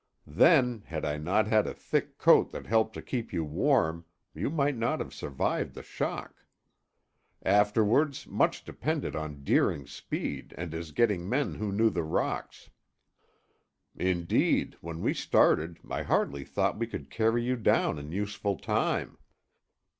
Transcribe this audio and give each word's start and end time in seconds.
Then, 0.25 0.81
had 0.87 1.05
I 1.05 1.17
not 1.19 1.45
had 1.45 1.67
a 1.67 1.75
thick 1.75 2.17
coat 2.17 2.49
that 2.53 2.65
helped 2.65 2.95
to 2.95 3.03
keep 3.03 3.31
you 3.31 3.43
warm, 3.45 4.05
you 4.33 4.49
might 4.49 4.75
not 4.75 4.97
have 4.99 5.13
survived 5.13 5.75
the 5.75 5.83
shock. 5.83 6.43
Afterwards 7.43 8.25
much 8.25 8.65
depended 8.65 9.15
on 9.15 9.43
Deering's 9.43 9.91
speed 9.91 10.55
and 10.57 10.73
his 10.73 10.91
getting 10.91 11.29
men 11.29 11.53
who 11.53 11.71
knew 11.71 11.91
the 11.91 12.01
rocks. 12.01 12.71
Indeed, 13.95 14.75
when 14.81 15.01
we 15.03 15.13
started 15.13 15.79
I 15.87 16.01
hardly 16.01 16.45
thought 16.45 16.79
we 16.79 16.87
could 16.87 17.11
carry 17.11 17.43
you 17.43 17.55
down 17.55 17.99
in 17.99 18.11
useful 18.11 18.57
time." 18.57 19.19